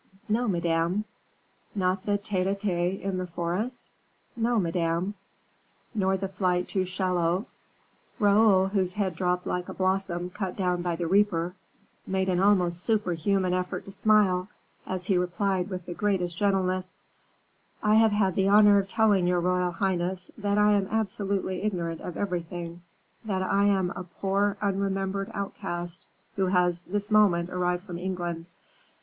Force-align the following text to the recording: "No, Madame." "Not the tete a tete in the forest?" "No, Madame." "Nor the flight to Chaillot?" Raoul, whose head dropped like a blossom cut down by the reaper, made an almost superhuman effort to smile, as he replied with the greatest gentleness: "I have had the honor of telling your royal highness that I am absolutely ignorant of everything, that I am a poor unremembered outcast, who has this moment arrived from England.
"No, 0.27 0.47
Madame." 0.47 1.05
"Not 1.75 2.07
the 2.07 2.17
tete 2.17 2.47
a 2.47 2.55
tete 2.55 3.01
in 3.01 3.19
the 3.19 3.27
forest?" 3.27 3.87
"No, 4.35 4.57
Madame." 4.59 5.13
"Nor 5.93 6.17
the 6.17 6.27
flight 6.27 6.67
to 6.69 6.85
Chaillot?" 6.85 7.45
Raoul, 8.17 8.69
whose 8.69 8.93
head 8.93 9.15
dropped 9.15 9.45
like 9.45 9.69
a 9.69 9.75
blossom 9.75 10.31
cut 10.31 10.55
down 10.55 10.81
by 10.81 10.95
the 10.95 11.05
reaper, 11.05 11.53
made 12.07 12.29
an 12.29 12.39
almost 12.39 12.79
superhuman 12.81 13.53
effort 13.53 13.85
to 13.85 13.91
smile, 13.91 14.49
as 14.87 15.05
he 15.05 15.19
replied 15.19 15.69
with 15.69 15.85
the 15.85 15.93
greatest 15.93 16.35
gentleness: 16.35 16.95
"I 17.83 17.93
have 17.93 18.11
had 18.11 18.33
the 18.35 18.47
honor 18.49 18.79
of 18.79 18.87
telling 18.87 19.27
your 19.27 19.39
royal 19.39 19.69
highness 19.69 20.31
that 20.35 20.57
I 20.57 20.71
am 20.71 20.87
absolutely 20.89 21.61
ignorant 21.61 22.01
of 22.01 22.17
everything, 22.17 22.81
that 23.23 23.43
I 23.43 23.65
am 23.65 23.91
a 23.95 24.05
poor 24.05 24.57
unremembered 24.63 25.29
outcast, 25.35 26.07
who 26.37 26.47
has 26.47 26.81
this 26.85 27.11
moment 27.11 27.51
arrived 27.51 27.83
from 27.83 27.99
England. 27.99 28.47